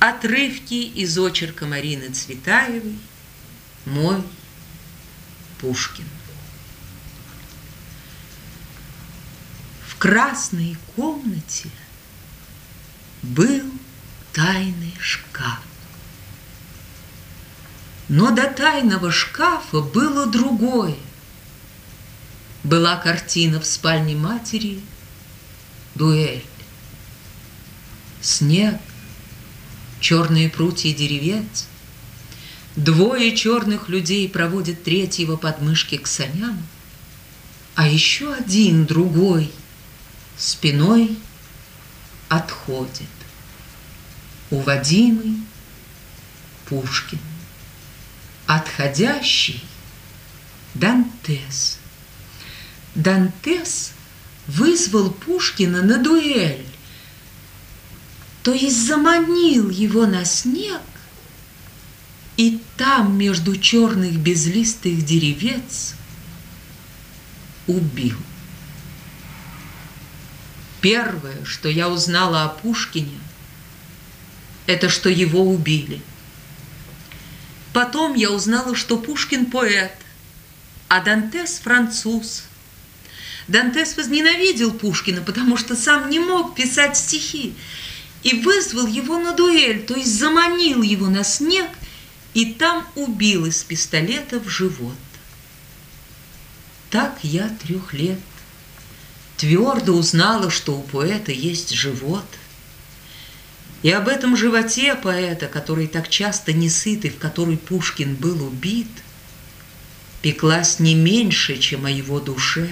[0.00, 2.96] Отрывки из очерка Марины Цветаевой
[3.84, 4.22] «Мой
[5.60, 6.04] Пушкин».
[9.88, 11.68] В красной комнате
[13.22, 13.72] был
[14.32, 15.60] тайный шкаф.
[18.08, 20.96] Но до тайного шкафа было другое.
[22.62, 24.80] Была картина в спальне матери
[25.96, 26.46] «Дуэль».
[28.20, 28.78] Снег,
[30.00, 31.66] черные прутья деревец.
[32.76, 36.64] Двое черных людей проводят третьего подмышки к саням,
[37.74, 39.50] а еще один, другой,
[40.36, 41.16] спиной
[42.28, 43.08] отходит.
[44.50, 45.42] Уводимый
[46.66, 47.18] Пушкин,
[48.46, 49.62] отходящий
[50.74, 51.78] Дантес.
[52.94, 53.92] Дантес
[54.46, 56.66] вызвал Пушкина на дуэль,
[58.48, 60.80] то есть заманил его на снег,
[62.38, 65.92] и там между черных безлистых деревец
[67.66, 68.16] убил.
[70.80, 73.20] Первое, что я узнала о Пушкине,
[74.66, 76.00] это что его убили.
[77.74, 79.92] Потом я узнала, что Пушкин поэт,
[80.88, 82.44] а Дантес француз.
[83.46, 87.54] Дантес возненавидел Пушкина, потому что сам не мог писать стихи
[88.22, 91.68] и вызвал его на дуэль, то есть заманил его на снег
[92.34, 94.96] и там убил из пистолета в живот.
[96.90, 98.18] Так я трех лет
[99.36, 102.26] твердо узнала, что у поэта есть живот.
[103.82, 108.44] И об этом животе поэта, который так часто не сыт и в который Пушкин был
[108.44, 108.88] убит,
[110.20, 112.68] пеклась не меньше, чем о его душе.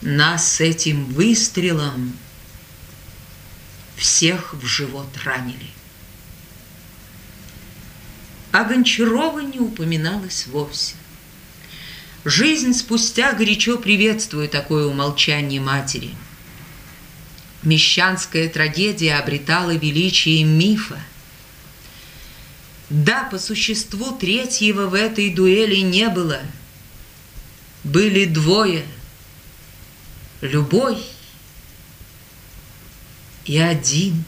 [0.00, 2.16] Нас с этим выстрелом
[3.96, 5.70] всех в живот ранили.
[8.52, 10.94] А Гончарова не упоминалось вовсе.
[12.24, 16.14] Жизнь спустя горячо приветствует такое умолчание матери.
[17.62, 20.98] Мещанская трагедия обретала величие мифа.
[22.90, 26.40] Да, по существу третьего в этой дуэли не было.
[27.84, 28.84] Были двое.
[30.40, 30.98] Любой
[33.46, 34.24] и один,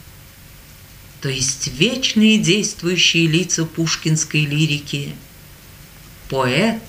[1.21, 5.15] то есть вечные действующие лица пушкинской лирики,
[6.29, 6.83] поэт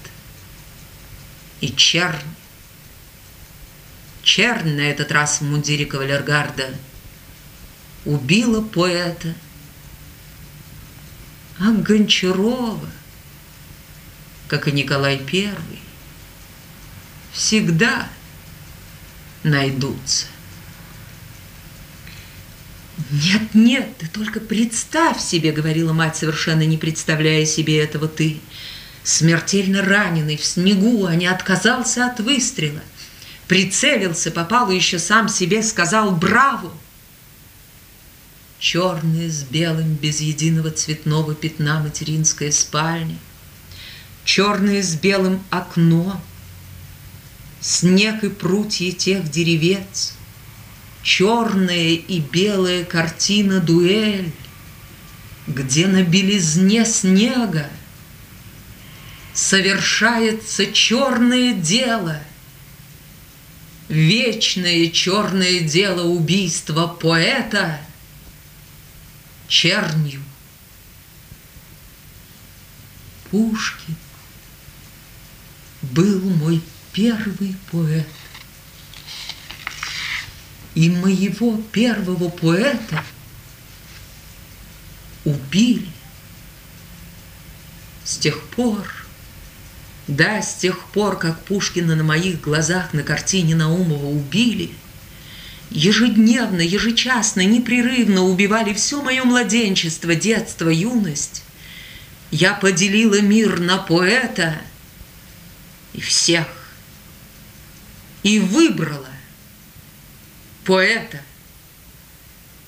[1.60, 2.18] и чернь.
[4.22, 6.76] Чернь на этот раз в мундире кавалергарда
[8.06, 9.34] убила поэта,
[11.58, 12.90] а Гончарова,
[14.48, 15.80] как и Николай Первый,
[17.34, 18.08] всегда
[19.44, 20.28] найдутся.
[23.12, 28.40] «Нет, нет, ты только представь себе»,— говорила мать, совершенно не представляя себе этого ты.
[29.04, 32.82] Смертельно раненый в снегу, а не отказался от выстрела.
[33.48, 36.72] Прицелился, попал и еще сам себе сказал «Браво!»
[38.60, 43.18] Черная с белым, без единого цветного пятна материнская спальня,
[44.26, 46.22] Черное с белым окно,
[47.62, 50.14] Снег и прутья тех деревец—
[51.04, 54.32] черная и белая картина дуэль,
[55.48, 57.70] где на белизне снега
[59.34, 62.22] совершается черное дело,
[63.88, 67.80] вечное черное дело убийства поэта
[69.48, 70.22] чернью.
[73.32, 73.96] Пушкин
[75.82, 76.62] был мой
[76.92, 78.08] первый поэт
[80.76, 83.04] и моего первого поэта
[85.26, 85.88] убили.
[88.04, 88.88] С тех пор,
[90.08, 94.72] да, с тех пор, как Пушкина на моих глазах на картине Наумова убили,
[95.70, 101.44] ежедневно, ежечасно, непрерывно убивали все мое младенчество, детство, юность.
[102.32, 104.56] Я поделила мир на поэта
[105.94, 106.48] и всех,
[108.24, 109.10] и выбрала
[110.70, 111.20] поэта,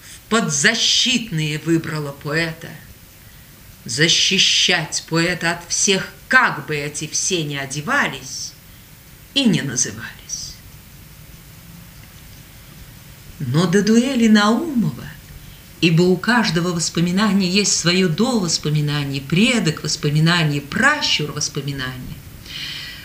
[0.02, 2.70] в подзащитные выбрала поэта,
[3.86, 8.54] защищать поэта от всех, как бы эти все не одевались
[9.36, 10.56] и не назывались.
[13.38, 15.06] Но до дуэли Наумова,
[15.80, 22.18] ибо у каждого воспоминания есть свое до воспоминания, предок воспоминания, пращур воспоминания,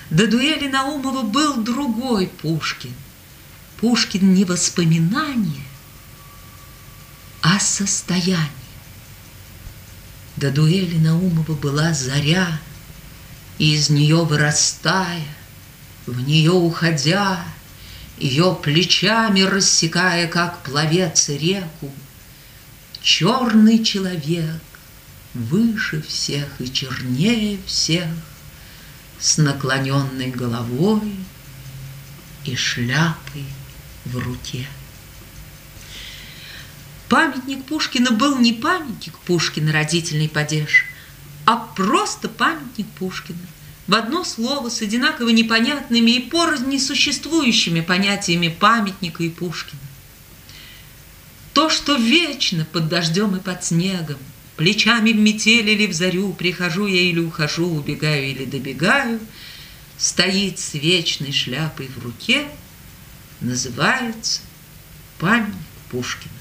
[0.09, 2.95] до дуэли Наумова был другой Пушкин,
[3.81, 5.63] Пушкин не воспоминание,
[7.43, 8.51] о состоянии.
[10.37, 12.59] До дуэли Наумова была заря,
[13.59, 15.27] и из нее вырастая,
[16.07, 17.45] в нее уходя,
[18.17, 21.93] ее плечами рассекая, как пловец реку,
[23.03, 24.63] черный человек,
[25.35, 28.09] выше всех и чернее всех,
[29.19, 31.15] с наклоненной головой
[32.45, 33.45] и шляпой
[34.07, 34.67] в руке.
[37.09, 40.87] Памятник Пушкина был не памятник Пушкина, родительный падеж,
[41.45, 43.39] а просто памятник Пушкина.
[43.87, 49.81] В одно слово с одинаково непонятными и порознь несуществующими понятиями памятника и Пушкина.
[51.53, 54.19] То, что вечно под дождем и под снегом,
[54.57, 59.21] Плечами в метель или в зарю, Прихожу я или ухожу, убегаю или добегаю,
[59.99, 62.47] Стоит с вечной шляпой в руке,
[63.41, 64.41] Называется
[65.19, 65.55] памятник
[65.91, 66.33] Пушкина.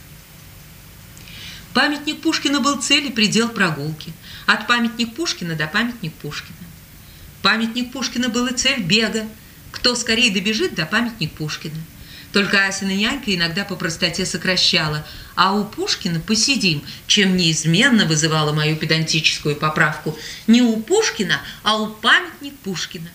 [1.74, 4.14] Памятник Пушкина был цель и предел прогулки.
[4.46, 6.56] От памятник Пушкина до памятник Пушкина.
[7.42, 9.28] Памятник Пушкина был и цель бега.
[9.72, 11.76] Кто скорее добежит до памятник Пушкина.
[12.32, 15.06] Только Асина нянька иногда по простоте сокращала.
[15.36, 20.18] А у Пушкина посидим, чем неизменно вызывала мою педантическую поправку.
[20.48, 23.10] Не у Пушкина, а у памятник Пушкина.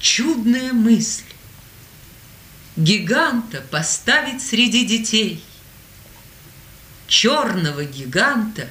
[0.00, 1.33] Чудная мысль.
[2.76, 5.42] Гиганта поставить среди детей–
[7.06, 8.68] черного гиганта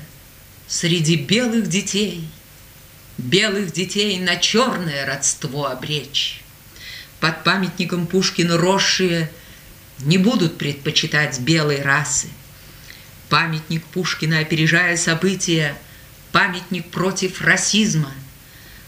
[0.67, 2.27] среди белых детей,
[3.17, 6.43] белых детей на черное родство обречь.
[7.19, 9.31] Под памятником Пушкина росшие
[9.99, 12.27] не будут предпочитать белой расы.
[13.29, 15.77] Памятник Пушкина, опережая события,
[16.31, 18.11] памятник против расизма,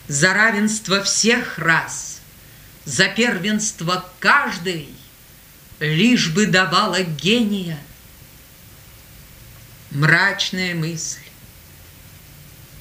[0.07, 2.19] за равенство всех рас,
[2.83, 4.89] за первенство каждой,
[5.79, 7.79] лишь бы давала гения–
[9.95, 11.19] мрачная мысль.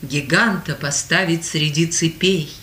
[0.02, 2.54] Гиганта поставить среди цепей,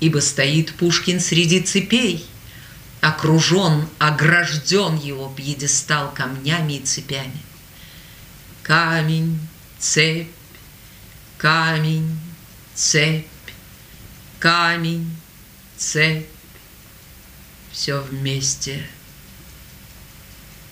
[0.00, 2.26] Ибо стоит Пушкин среди цепей,
[3.00, 7.40] Окружен, огражден его пьедестал камнями и цепями.
[8.62, 9.40] Камень,
[9.78, 10.28] цепь,
[11.36, 12.18] камень,
[12.74, 13.26] цепь,
[14.38, 15.16] камень,
[15.76, 16.26] цепь,
[17.72, 18.86] Все вместе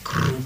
[0.04, 0.44] круг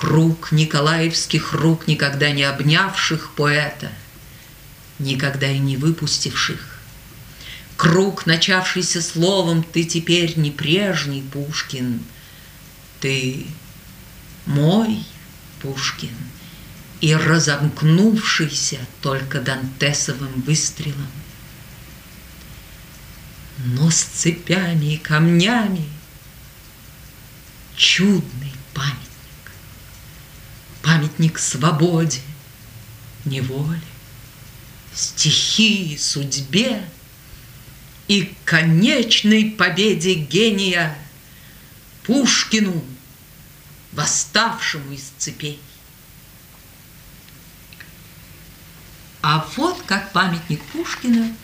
[0.00, 3.92] круг николаевских рук, никогда не обнявших поэта,
[4.98, 6.80] никогда и не выпустивших.
[7.76, 12.00] Круг, начавшийся словом «ты теперь не прежний Пушкин»,
[13.00, 13.46] «ты
[14.46, 15.04] мой
[15.60, 16.16] Пушкин»,
[17.02, 21.10] и разомкнувшийся только Дантесовым выстрелом.
[23.58, 25.84] Но с цепями и камнями
[27.76, 29.09] чудный память
[31.20, 32.20] памятник свободе,
[33.26, 33.80] неволе,
[34.94, 36.82] стихии, судьбе
[38.08, 40.96] и конечной победе гения
[42.04, 42.82] Пушкину,
[43.92, 45.60] восставшему из цепей.
[49.20, 51.36] А вот как памятник Пушкина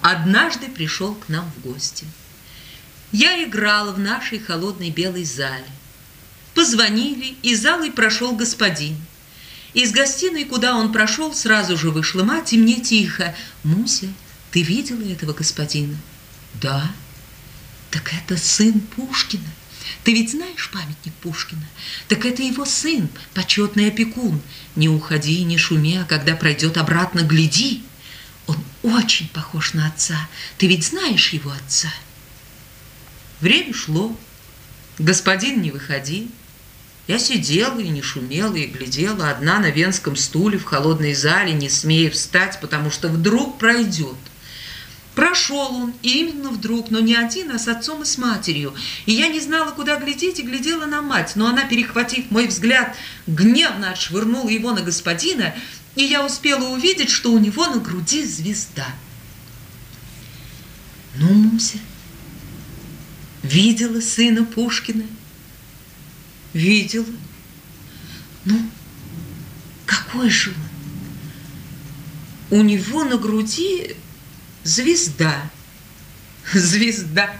[0.00, 2.06] однажды пришел к нам в гости.
[3.10, 5.66] Я играла в нашей холодной белой зале.
[6.54, 8.96] Позвонили, и залой прошел господин.
[9.74, 13.34] Из гостиной, куда он прошел, сразу же вышла мать, и мне тихо.
[13.64, 14.06] «Муся,
[14.52, 15.96] ты видела этого господина?»
[16.54, 16.90] «Да».
[17.90, 19.50] «Так это сын Пушкина.
[20.04, 21.66] Ты ведь знаешь памятник Пушкина?
[22.08, 24.40] Так это его сын, почетный опекун.
[24.74, 27.82] Не уходи, не шуми, а когда пройдет обратно, гляди.
[28.46, 30.28] Он очень похож на отца.
[30.56, 31.92] Ты ведь знаешь его отца?»
[33.40, 34.16] Время шло.
[34.98, 36.30] Господин не выходил.
[37.06, 41.68] Я сидела и не шумела, и глядела одна на венском стуле в холодной зале, не
[41.68, 44.16] смея встать, потому что вдруг пройдет.
[45.14, 48.74] Прошел он, и именно вдруг, но не один, а с отцом и с матерью.
[49.06, 51.32] И я не знала, куда глядеть, и глядела на мать.
[51.36, 52.96] Но она, перехватив мой взгляд,
[53.26, 55.54] гневно отшвырнула его на господина,
[55.94, 58.88] и я успела увидеть, что у него на груди звезда.
[61.16, 61.78] Ну, Муся,
[63.42, 65.04] видела сына Пушкина?
[66.54, 67.04] Видела.
[68.44, 68.70] Ну,
[69.84, 70.54] какой же
[72.50, 72.58] он?
[72.58, 73.96] У него на груди
[74.62, 75.50] звезда.
[76.52, 77.34] Звезда.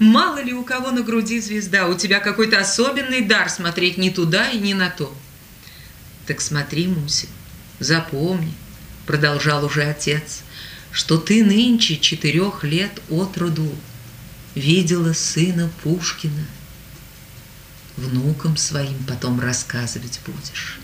[0.00, 4.50] Мало ли у кого на груди звезда, у тебя какой-то особенный дар смотреть не туда
[4.50, 5.16] и не на то.
[6.26, 7.26] Так смотри, Муся,
[7.78, 8.52] запомни,
[9.06, 10.42] продолжал уже отец,
[10.90, 13.72] что ты нынче четырех лет от роду
[14.54, 16.46] видела сына Пушкина–
[17.98, 20.78] внукам своим потом рассказывать будешь.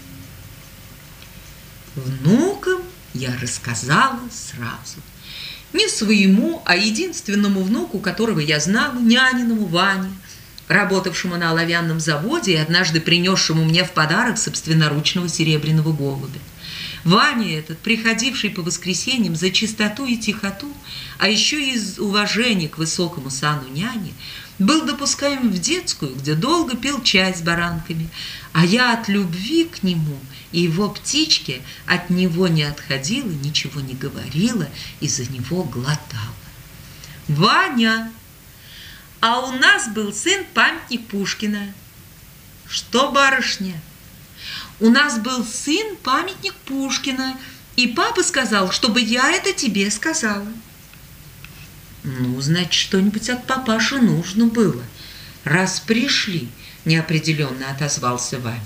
[1.94, 5.00] Внукам я рассказала сразу.
[5.73, 10.11] Не своему, а единственному внуку, которого я знала, няниному Ване,
[10.68, 16.40] работавшему на оловянном заводе и однажды принесшему мне в подарок собственноручного серебряного голубя.
[17.04, 20.73] Ваня этот, приходивший по воскресеньям за чистоту и тихоту,
[21.18, 24.14] а еще из уважения к высокому сану няни,
[24.59, 28.09] был допускаем в детскую, где долго пил чай с баранками,
[28.53, 30.19] а я от любви к нему
[30.53, 34.69] и его птичке от него не отходила, ничего не говорила
[35.01, 36.35] и за него глотала.
[37.27, 38.13] «Ваня,
[39.21, 41.73] а у нас был сын памятник Пушкина».
[42.69, 43.81] «Что, барышня?»
[44.81, 47.39] «У нас был сын памятник Пушкина,
[47.77, 50.47] и папа сказал, чтобы я это тебе сказала».
[52.05, 54.83] Ну, значит, что-нибудь от папаши нужно было.
[55.43, 56.49] Раз пришли,
[56.85, 58.61] неопределенно отозвался Ваня.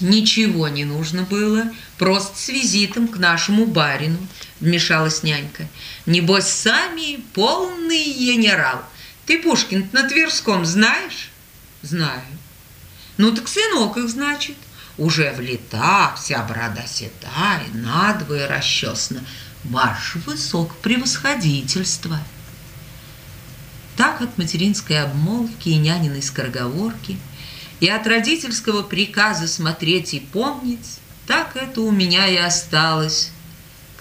[0.00, 1.64] Ничего не нужно было,
[1.98, 4.18] просто с визитом к нашему барину,
[4.60, 5.68] вмешалась нянька.
[6.06, 8.82] Небось, сами полный генерал.
[9.26, 11.30] Ты Пушкин на Тверском знаешь?
[11.82, 12.22] Знаю.
[13.16, 14.56] Ну так сынок их, значит.
[14.96, 19.22] Уже в летах, вся борода седая, надвое расчесана.
[19.64, 22.18] Ваше высокопревосходительство.
[23.96, 27.18] Так от материнской обмолвки и няниной скороговорки,
[27.80, 33.32] и от родительского приказа смотреть и помнить, так это у меня и осталось.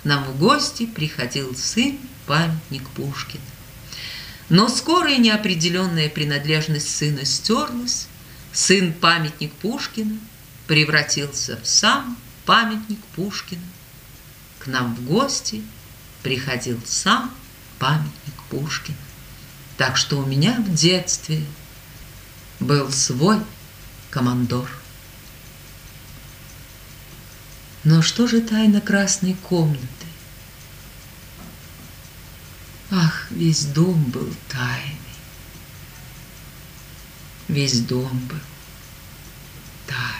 [0.01, 3.44] К нам в гости приходил сын, памятник Пушкина.
[4.48, 8.08] Но скоро и неопределенная принадлежность сына стерлась,
[8.54, 10.18] сын памятник Пушкина
[10.68, 13.62] превратился в сам памятник Пушкина
[14.60, 15.63] к нам в гости
[16.22, 17.34] приходил сам
[17.80, 18.98] памятник Пушкина.
[19.78, 21.44] Так что у меня в детстве
[22.60, 23.39] был свой
[24.10, 24.70] командор.
[27.86, 29.88] Но что же тайна красной комнаты?
[32.92, 34.98] Ах, весь дом был тайный.
[37.48, 38.39] Весь дом был
[39.88, 40.20] тайный.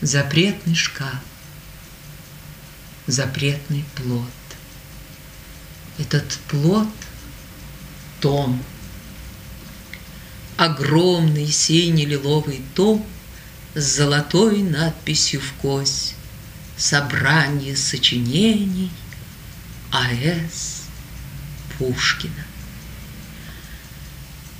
[0.00, 1.20] Запретный шкаф,
[3.06, 4.30] запретный плод.
[5.98, 6.88] Этот плод–
[8.20, 8.62] том.
[10.56, 13.04] Огромный синий-лиловый том
[13.74, 16.14] с золотой надписью в кость.
[16.76, 18.90] Собрание сочинений
[19.92, 20.84] А.С.
[21.78, 22.53] Пушкина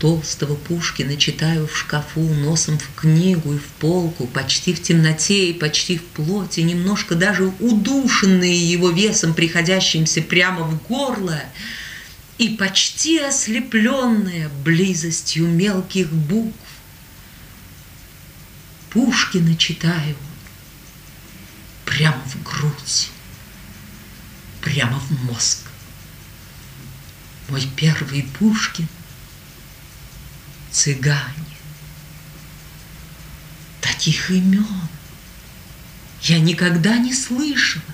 [0.04, 5.54] толстого Пушкина читаю в шкафу, носом в книгу и в полку, почти в темноте и
[5.54, 11.42] почти в плоти, немножко даже удушенные его весом, приходящимся прямо в горло,
[12.37, 16.58] и почти ослепленная близостью мелких букв.
[18.90, 20.16] Пушкина читаю
[21.87, 23.08] прямо в грудь,
[24.61, 25.61] прямо в мозг.
[27.49, 28.87] Мой первый Пушкин—
[30.75, 31.57] цыгане.
[33.81, 34.66] Таких имен
[36.23, 37.85] я никогда не слышала.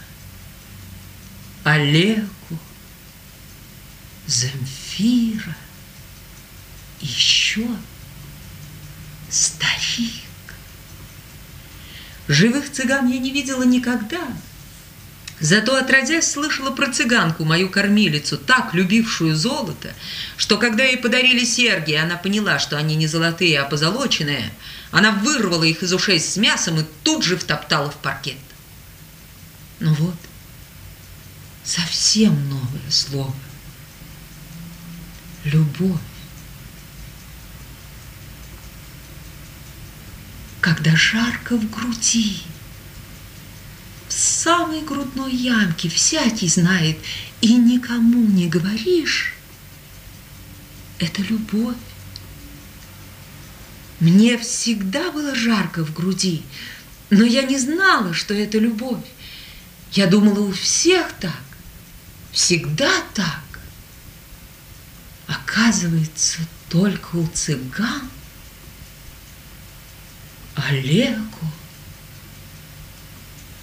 [1.62, 2.58] Олегу,
[4.26, 5.56] Земфира,
[7.00, 7.66] еще
[9.28, 10.24] старик.
[12.28, 14.26] Живых цыган я не видела никогда,
[15.40, 19.94] Зато, отродясь, слышала про цыганку, мою кормилицу, так любившую золото,
[20.36, 24.52] что когда ей подарили серьги, она поняла, что они не золотые, а позолоченные,
[24.90, 28.36] она вырвала их из ушей с мясом и тут же втоптала в паркет.
[29.80, 30.16] Ну вот,
[31.64, 33.34] совсем новое слово.
[35.44, 36.00] Любовь.
[40.60, 42.42] Когда жарко в груди,
[44.10, 46.98] в самой грудной ямке всякий знает,
[47.40, 49.34] и никому не говоришь,
[50.98, 51.76] это любовь.
[54.00, 56.42] Мне всегда было жарко в груди,
[57.10, 59.04] но я не знала, что это любовь.
[59.92, 61.44] Я думала, у всех так,
[62.32, 63.60] всегда так.
[65.28, 68.10] Оказывается, только у цыган
[70.56, 71.46] Олегу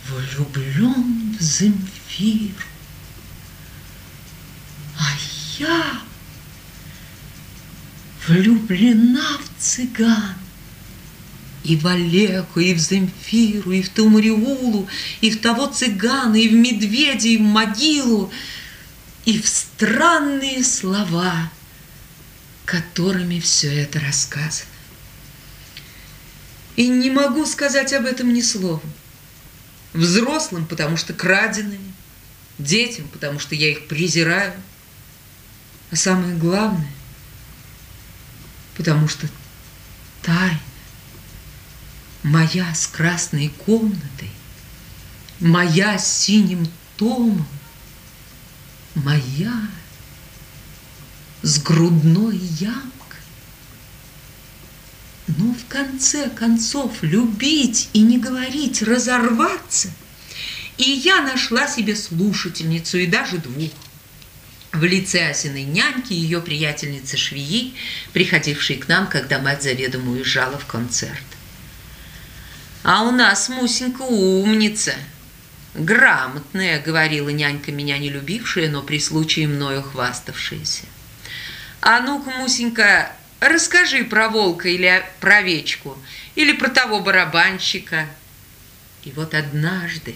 [0.10, 2.54] влюблен в Земфиру.
[5.00, 5.18] А
[5.60, 6.02] я
[8.28, 10.36] влюблена в цыган.
[11.64, 14.88] И в Олегу, и в Земфиру, и в ту Мариулу,
[15.20, 18.32] и в того цыгана, и в медведя, и в могилу,
[19.26, 21.52] и в странные слова,
[22.64, 24.70] которыми все это рассказано.
[26.78, 28.82] И не могу сказать об этом ни слова.
[29.94, 31.94] Взрослым, потому что крадеными,
[32.58, 34.54] детям, потому что я их презираю,
[35.92, 36.92] а самое главное,
[38.76, 39.28] потому что
[40.22, 40.60] тайна
[42.24, 44.32] моя с красной комнатой,
[45.40, 46.68] моя с синим
[46.98, 47.48] томом,
[48.96, 49.54] моя
[51.42, 52.97] с грудной ямкой.
[55.28, 59.90] Но в конце концов любить и не говорить, разорваться.
[60.78, 63.72] И я нашла себе слушательницу, и даже двух.
[64.72, 67.74] В лице Асиной няньки и ее приятельницы швеи,
[68.14, 71.24] приходившей к нам, когда мать заведомо уезжала в концерт.
[72.84, 74.94] А у нас Мусенька умница,
[75.74, 80.84] грамотная, говорила нянька, меня не любившая, но при случае мною хваставшаяся.
[81.82, 85.98] А ну-ка, Мусенька, расскажи про волка или про овечку,
[86.36, 88.08] или про того барабанщика.
[89.04, 90.16] И вот однажды,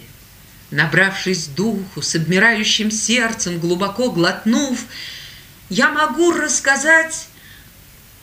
[0.72, 4.80] набравшись духу, с обмирающим сердцем, глубоко глотнув,
[5.70, 7.28] я могу рассказать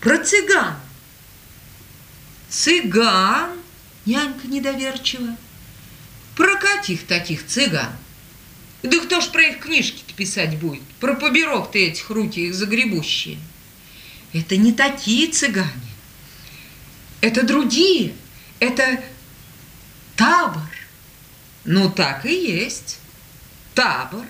[0.00, 0.76] про цыган.
[2.49, 3.50] Цыган?
[4.05, 5.37] Нянька недоверчиво.
[6.37, 7.90] Про каких таких цыган?
[8.83, 10.83] Да кто ж про их книжки-то писать будет?
[11.00, 13.38] Про поберок ты этих руки их загребущие.
[14.32, 15.70] Это не такие цыгане.
[17.20, 18.14] Это другие.
[18.61, 19.02] Это
[20.16, 20.62] табор.
[21.64, 22.99] Ну, так и есть.
[23.75, 24.25] Табор.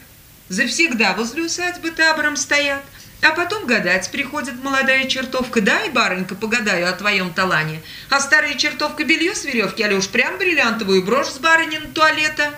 [0.49, 2.85] Завсегда возле усадьбы табором стоят–
[3.21, 5.61] а потом гадать приходит молодая чертовка.
[5.61, 7.83] Дай, барынька, погадаю о твоем талане.
[8.11, 12.55] А старая чертовка белье с веревки, а уж прям бриллиантовую брошь с барынин туалета.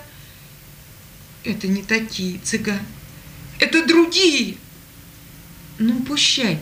[1.45, 2.85] Это не такие цыгане.
[3.59, 4.57] Это другие.
[5.79, 6.59] Ну, пущай,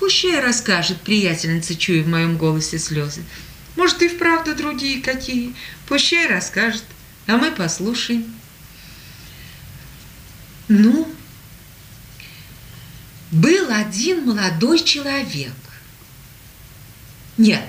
[0.00, 3.22] пущай расскажет приятельница, чуя в моем голосе слезы.
[3.76, 5.54] Может, и вправду другие какие.
[5.86, 6.82] Пущай расскажет,
[7.26, 8.34] а мы послушаем.
[10.68, 11.06] Ну,
[13.30, 15.52] был один молодой человек.
[17.36, 17.68] Нет,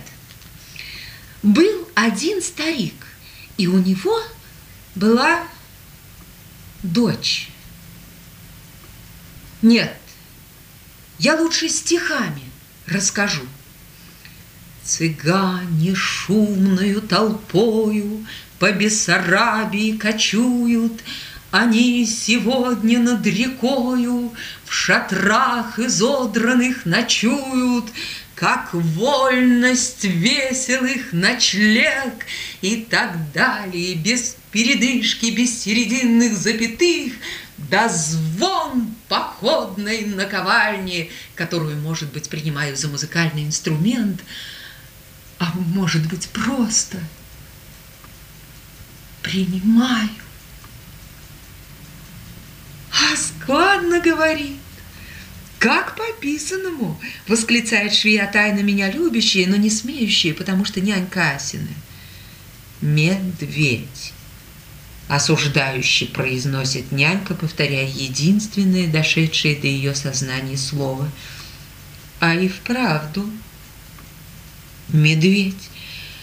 [1.43, 3.07] был один старик,
[3.57, 4.19] и у него
[4.95, 5.47] была
[6.81, 7.49] дочь.
[9.61, 9.95] Нет,
[11.21, 12.41] я лучше стихами
[12.87, 13.43] расскажу.
[14.83, 18.25] Цыгане шумную толпою
[18.57, 21.03] по Бессарабии кочуют,
[21.51, 24.33] они сегодня над рекою
[24.65, 27.85] В шатрах изодранных ночуют,
[28.33, 32.25] Как вольность веселых ночлег
[32.61, 37.13] И так далее, без передышки, без серединных запятых,
[37.57, 44.21] Да звон походной наковальни, Которую, может быть, принимаю за музыкальный инструмент,
[45.37, 46.97] А может быть, просто
[49.21, 50.09] принимаю.
[52.91, 54.57] А складно говорит.
[55.59, 61.75] Как по писанному, восклицает швея тайно меня любящие, но не смеющие, потому что нянька Асины.
[62.79, 64.13] Медведь.
[65.11, 71.11] Осуждающий произносит нянька, повторяя единственное, дошедшее до ее сознания слово.
[72.21, 73.29] А и вправду.
[74.87, 75.69] Медведь.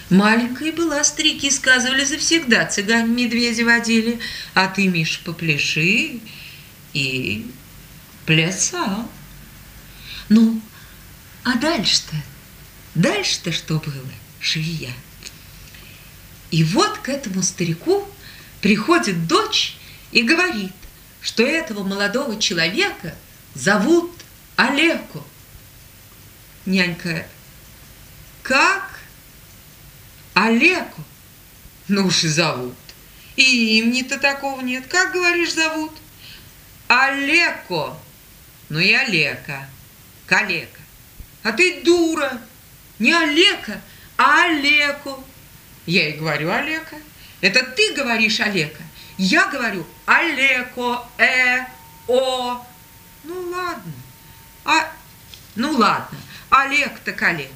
[0.08, 4.20] Маленькая была, старики сказывали, завсегда цыгане медведя водили.
[4.54, 6.20] А ты, Миш, попляши,
[6.94, 7.46] и
[8.24, 9.06] плясал.
[10.30, 10.62] Ну,
[11.44, 12.16] а дальше-то,
[12.94, 14.94] дальше-то что было, швея?
[16.50, 18.08] И вот к этому старику
[18.60, 19.76] приходит дочь
[20.12, 20.72] и говорит,
[21.20, 23.14] что этого молодого человека
[23.54, 24.12] зовут
[24.56, 25.24] Олеко.
[26.66, 27.26] Нянька,
[28.42, 29.00] как?
[30.34, 31.02] Олеко?
[31.88, 32.74] Ну уж и зовут.
[33.36, 34.86] И имени-то такого нет.
[34.88, 35.92] Как, говоришь, зовут?
[36.88, 37.98] Олеко.
[38.68, 39.68] Ну и Олека.
[40.26, 40.80] Калека.
[41.42, 42.40] А ты дура.
[42.98, 43.80] Не Олека,
[44.16, 45.22] а Олеко.
[45.86, 46.96] Я и говорю Олека.
[47.40, 48.82] Это ты говоришь Олека.
[49.16, 51.64] Я говорю Олеко, э,
[52.06, 52.64] о.
[53.24, 53.92] Ну ладно.
[54.64, 54.92] А,
[55.54, 56.18] ну ладно.
[56.50, 57.52] Олег-то калека.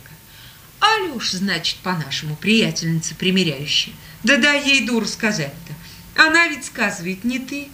[0.80, 3.94] Алюш, значит, по-нашему, приятельница примиряющая.
[4.24, 5.74] Да дай ей дур сказать-то.
[6.20, 7.68] Она ведь сказывает, не ты.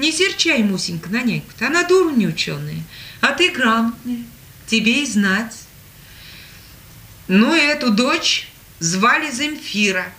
[0.00, 2.82] Не серчай, Мусенька, на няньку-то, она дура не ученая,
[3.20, 4.24] а ты грамотная,
[4.66, 5.54] тебе и знать.
[7.28, 10.10] Ну, эту дочь звали Земфира.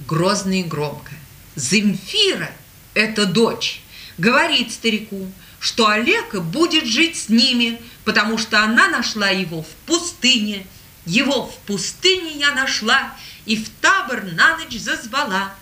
[0.00, 1.12] Грозно и громко.
[1.56, 2.50] Земфира–
[2.94, 3.82] это дочь.
[4.18, 10.66] Говорит старику, что Олега будет жить с ними, потому что она нашла его в пустыне.
[11.06, 13.14] Его в пустыне я нашла
[13.46, 15.54] и в табор на ночь зазвала.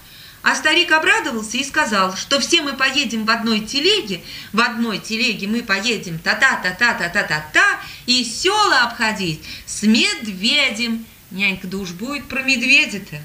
[0.43, 4.23] А старик обрадовался и сказал, что все мы поедем в одной телеге,
[4.55, 11.05] в одной телеге мы поедем та-та-та-та-та-та-та-та и села обходить с медведем.
[11.31, 13.21] Нянька, да уж будет про медведя-то.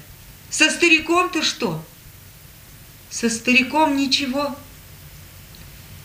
[0.56, 1.84] Со стариком-то что?
[3.10, 4.56] Со стариком ничего.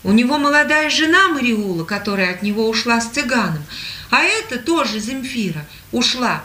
[0.04, 3.64] У него молодая жена Мариула, которая от него ушла с цыганом,
[4.10, 6.44] а это тоже Земфира ушла.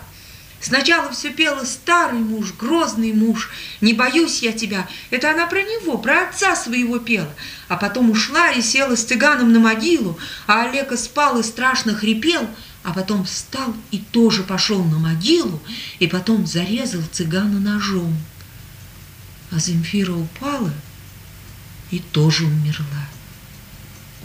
[0.61, 3.49] Сначала все пела «Старый муж, грозный муж,
[3.81, 4.87] не боюсь я тебя».
[5.09, 7.33] Это она про него, про отца своего пела.
[7.67, 10.17] А потом ушла и села с цыганом на могилу,
[10.47, 12.47] а Олега спал и страшно хрипел,
[12.87, 15.61] а потом встал и тоже пошел на могилу,
[15.99, 18.15] и потом зарезал цыгана ножом.
[19.51, 20.71] А Земфира упала
[21.91, 23.09] и тоже умерла.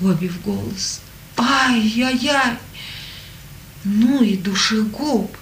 [0.00, 1.00] Обе в голос.
[1.36, 2.56] Ай-яй-яй!
[3.82, 5.36] Ну и душегуб!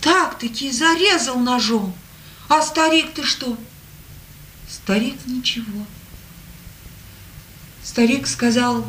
[0.00, 1.94] Так-таки зарезал ножом.
[2.48, 3.56] А старик-то что?
[4.68, 5.86] Старик ничего.
[7.84, 8.84] Старик сказал,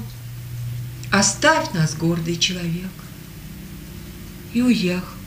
[1.11, 2.89] оставь нас, гордый человек.
[4.55, 5.17] И уехал.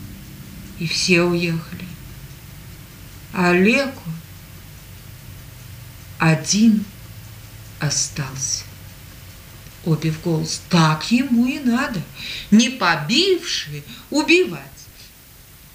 [0.79, 1.85] И все уехали.
[3.31, 4.01] А Олегу
[6.17, 6.83] один
[7.79, 8.63] остался.
[9.85, 10.63] Обе в голос.
[10.67, 12.01] Так ему и надо.
[12.49, 14.63] Не побивший убивать.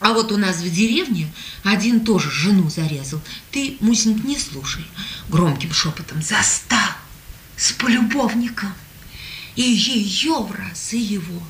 [0.01, 3.21] А вот у нас в деревне один тоже жену зарезал.
[3.53, 4.85] Ты, Мусеньк, не слушай.
[5.29, 6.91] Громким шепотом застал
[7.57, 8.75] с полюбовником.
[9.55, 11.41] И ее в раз, и его.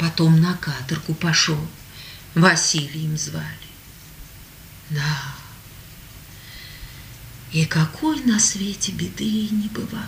[0.00, 1.60] Потом на каторгу пошел.
[2.34, 3.44] Василием звали.
[4.88, 5.34] Да.
[7.52, 10.00] И какой на свете беды не бывает.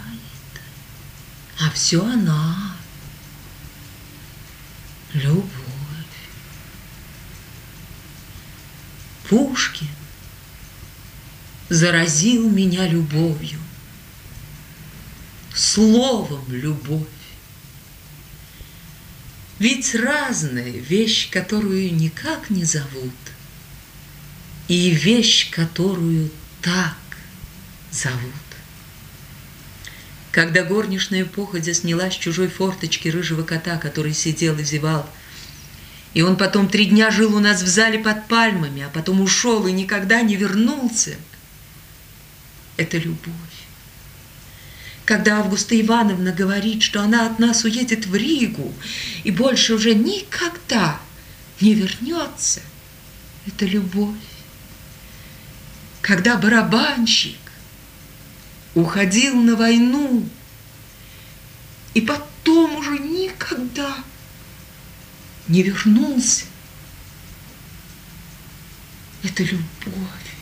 [1.61, 2.74] А все она.
[5.12, 5.50] Любовь.
[9.28, 9.88] Пушкин
[11.68, 13.61] заразил меня любовью,
[15.55, 17.09] словом любовь.
[19.62, 23.14] Ведь разная вещь, которую никак не зовут,
[24.66, 26.96] и вещь, которую так
[27.92, 28.18] зовут.
[30.33, 35.09] Когда горничная походя сняла с чужой форточки рыжего кота, который сидел и зевал,
[36.12, 39.68] и он потом три дня жил у нас в зале под пальмами, а потом ушел
[39.68, 41.14] и никогда не вернулся.
[42.77, 43.62] Это любовь.
[45.05, 48.73] Когда Августа Ивановна говорит, что она от нас уедет в Ригу
[49.25, 51.01] и больше уже никогда
[51.61, 52.61] не вернется,
[53.47, 54.17] это любовь.
[56.01, 57.38] Когда барабанщик
[58.75, 60.29] уходил на войну
[61.95, 63.97] и потом уже никогда
[65.49, 66.45] не вернулся.
[69.23, 70.41] Это любовь.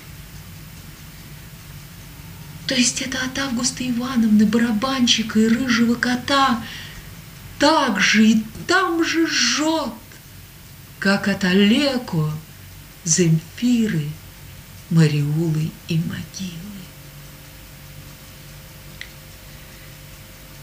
[2.70, 6.62] То есть это от Августа Ивановны, барабанщика и рыжего кота
[7.58, 9.92] так же и там же жжет,
[11.00, 12.30] как от Олеко,
[13.02, 14.04] Земфиры,
[14.88, 16.80] Мариулы и могилы.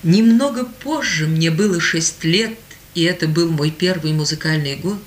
[0.01, 2.57] Немного позже, мне было шесть лет,
[2.93, 5.01] и это был мой первый музыкальный год,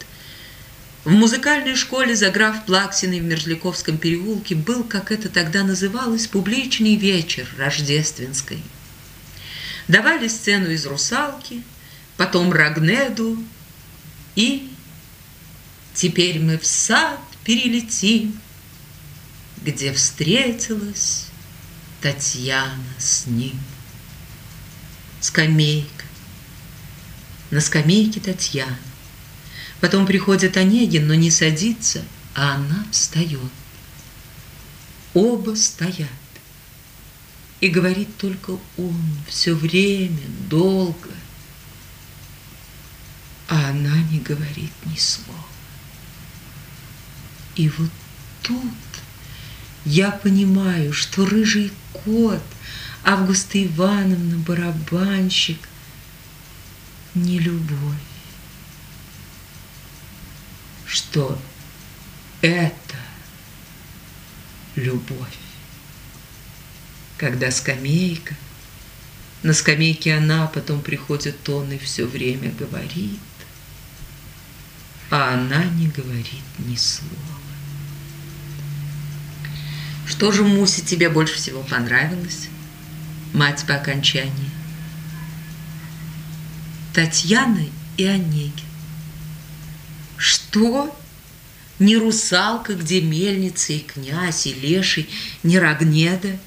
[1.05, 7.49] в музыкальной школе Заграф Плаксиной в Мерзляковском переулке был, как это тогда называлось, публичный вечер
[7.57, 8.63] рождественской.
[9.89, 11.63] Давали сцену из «Русалки»,
[12.17, 13.43] потом «Рагнеду»
[14.37, 14.71] и
[15.95, 18.39] «Теперь мы в сад перелетим»,
[19.63, 21.27] где встретилась
[22.01, 23.59] Татьяна с ним.
[25.21, 26.05] Скамейка,
[27.51, 28.90] на скамейке Татьяна.
[29.81, 33.41] Потом приходит Онегин, но не садится, а она встает.
[35.15, 36.09] Оба стоят.
[37.61, 41.11] И говорит только он все время, долго.
[43.49, 45.45] А она не говорит ни слова.
[47.57, 47.91] И вот
[48.43, 48.63] тут
[49.85, 52.43] я понимаю, что рыжий кот,
[53.03, 55.59] Августа Ивановна, барабанщик,
[57.15, 58.10] не любовь,
[60.91, 61.39] что
[62.43, 62.97] это
[64.75, 65.39] любовь.
[67.17, 68.35] Когда скамейка,
[69.43, 73.21] на скамейке она, потом приходит он и все время говорит,
[75.11, 77.15] а она не говорит ни слова.
[80.09, 82.49] Что же, Муся, тебе больше всего понравилось?
[83.33, 84.51] Мать по окончании.
[86.93, 87.65] Татьяна
[87.97, 88.70] и Онегин.
[90.51, 90.97] Что?
[91.79, 95.09] Не русалка, где мельница и князь, и леший,
[95.45, 96.39] не Рогнеда?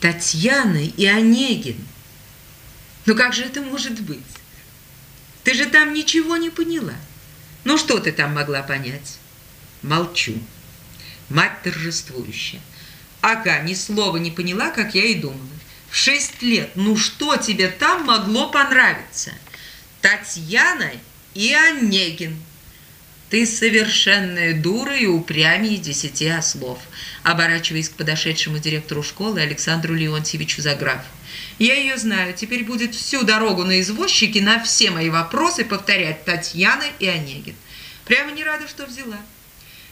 [0.00, 1.78] Татьяна и Онегин.
[3.06, 4.18] Ну как же это может быть?
[5.44, 6.94] Ты же там ничего не поняла.
[7.62, 9.18] Ну что ты там могла понять?
[9.82, 10.34] Молчу.
[11.28, 12.60] Мать торжествующая.
[13.20, 15.40] Ага, ни слова не поняла, как я и думала.
[15.88, 16.72] В шесть лет.
[16.74, 19.32] Ну что тебе там могло понравиться?
[20.02, 20.90] Татьяна
[21.34, 22.36] и Онегин.
[23.28, 26.78] Ты совершенная дура и упрямее десяти ослов.
[27.24, 31.06] Оборачиваясь к подошедшему директору школы Александру Леонтьевичу Заграфу.
[31.58, 32.34] Я ее знаю.
[32.34, 37.56] Теперь будет всю дорогу на извозчике на все мои вопросы повторять Татьяна и Онегин.
[38.04, 39.18] Прямо не рада, что взяла.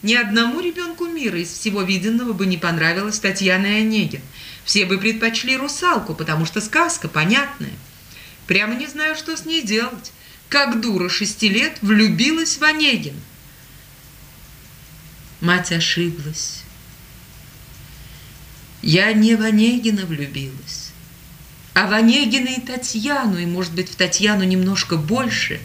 [0.02, 4.20] Ни одному ребенку мира из всего виденного бы не понравилась Татьяна и Онегин.
[4.64, 7.72] Все бы предпочли русалку, потому что сказка понятная.
[8.46, 10.12] Прямо не знаю, что с ней делать.
[10.48, 13.14] Как дура шести лет влюбилась в Онегин.
[15.40, 16.62] Мать ошиблась.
[18.82, 20.90] Я не в Онегина влюбилась,
[21.72, 25.60] а в Онегина и Татьяну, и, может быть, в Татьяну немножко больше,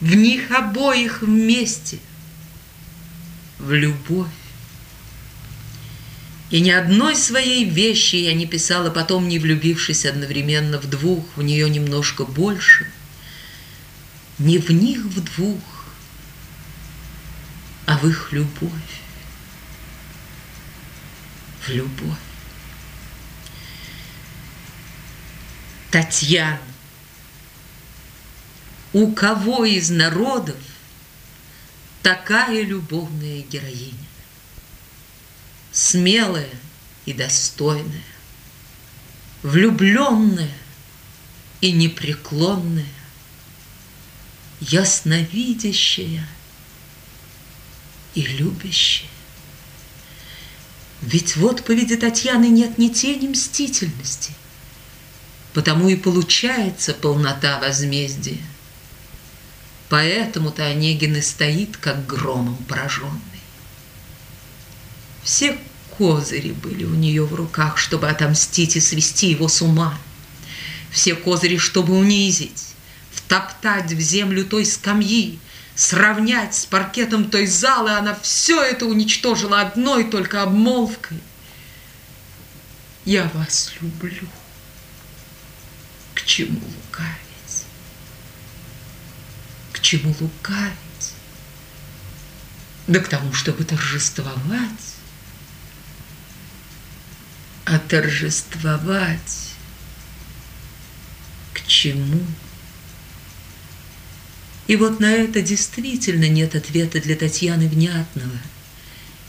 [0.00, 1.98] в них обоих вместе–
[3.60, 4.28] в любовь.
[6.50, 11.42] И ни одной своей вещи я не писала потом, не влюбившись одновременно в двух, в
[11.42, 12.86] нее немножко больше.
[14.40, 15.84] Не в них в двух,
[17.84, 18.72] а в их любовь.
[21.60, 22.16] В любовь.
[25.90, 26.58] Татьяна,
[28.94, 30.56] у кого из народов
[32.02, 33.92] такая любовная героиня.
[35.70, 36.48] Смелая
[37.04, 38.02] и достойная,
[39.42, 40.56] влюбленная
[41.60, 42.86] и непреклонная,
[44.60, 46.26] ясновидящая
[48.14, 49.08] и любящая.
[51.00, 54.32] Ведь в отповеди Татьяны нет ни тени мстительности,
[55.54, 58.38] потому и получается полнота возмездия.
[59.88, 63.20] Поэтому-то Онегин и стоит, как громом пораженный.
[65.24, 65.58] Все
[65.96, 69.98] козыри были у нее в руках, чтобы отомстить и свести его с ума.
[70.90, 72.69] Все козыри, чтобы унизить,
[73.12, 75.38] втоптать в землю той скамьи,
[75.74, 81.20] сравнять с паркетом той залы, она все это уничтожила одной только обмолвкой.
[83.04, 84.28] Я вас люблю.
[86.14, 87.64] К чему лукавить?
[89.72, 91.14] К чему лукавить?
[92.86, 94.96] Да к тому, чтобы торжествовать.
[97.64, 99.50] А торжествовать
[101.54, 102.20] к чему?
[104.70, 108.38] И вот на это действительно нет ответа для Татьяны внятного.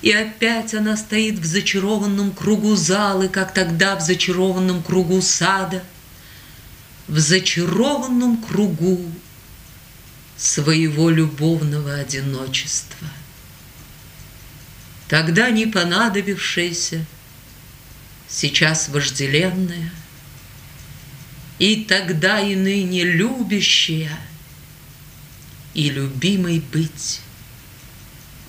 [0.04, 5.84] И опять она стоит в зачарованном кругу залы, как тогда в зачарованном кругу сада,
[7.08, 9.04] в зачарованном кругу
[10.38, 13.08] своего любовного одиночества.
[15.08, 17.04] Тогда не понадобившееся,
[18.30, 19.92] сейчас вожделенное,
[21.58, 24.20] и тогда и ныне любящая,
[25.74, 27.22] и любимой быть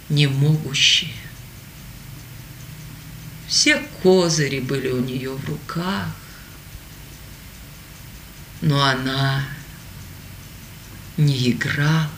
[0.09, 1.11] не могущая.
[3.49, 6.09] Все козыри были у нее в руках,
[8.61, 9.45] но она
[11.17, 12.11] не играла.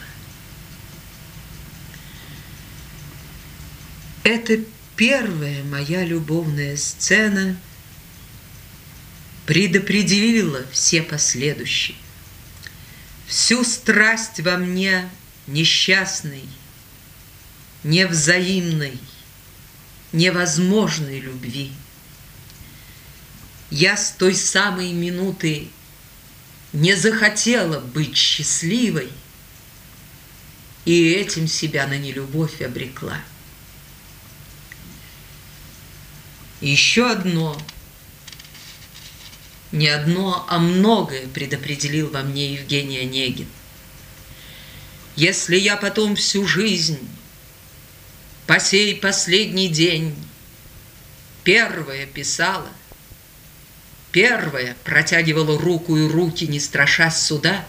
[4.22, 4.58] Это
[4.96, 7.56] первая моя любовная сцена
[9.44, 11.96] предопределила все последующие.
[13.26, 15.08] Всю страсть во мне
[15.46, 16.44] несчастной,
[17.82, 18.98] невзаимной,
[20.12, 21.72] невозможной любви.
[23.70, 25.68] Я с той самой минуты
[26.72, 29.10] не захотела быть счастливой
[30.84, 33.18] и этим себя на нелюбовь обрекла.
[36.60, 37.60] Еще одно,
[39.74, 43.48] не одно, а многое предопределил во мне Евгений Онегин.
[45.16, 46.98] Если я потом всю жизнь,
[48.46, 50.14] по сей последний день,
[51.44, 52.68] первое писала–
[54.14, 57.66] первая протягивала руку и руки, не страшась суда,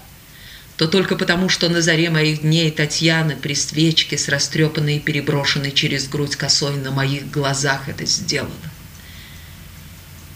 [0.77, 5.71] то только потому, что на заре моих дней Татьяна при свечке с растрепанной и переброшенной
[5.71, 8.51] через грудь косой на моих глазах это сделала.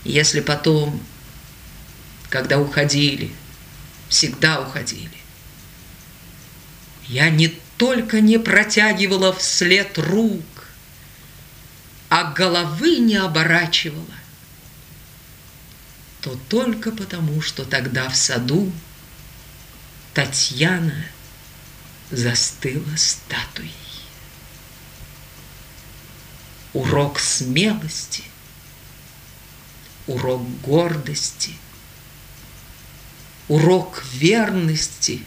[0.04, 1.00] Если потом,
[2.30, 3.32] когда уходили,
[4.08, 5.10] всегда уходили.
[7.08, 10.44] Я не только не протягивала вслед рук,
[12.10, 14.06] а головы не оборачивала,
[16.22, 18.72] то только потому, что тогда в саду
[20.14, 21.06] Татьяна
[22.12, 23.74] застыла статуей.
[26.74, 28.24] Урок смелости,
[30.06, 31.56] урок гордости,
[33.50, 35.22] урок верности,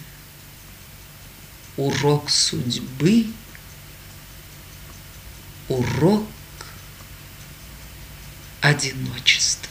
[1.77, 3.27] урок судьбы,
[5.69, 6.25] урок
[8.61, 9.62] одиночества.